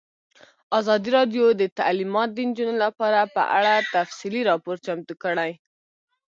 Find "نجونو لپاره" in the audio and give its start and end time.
2.49-3.19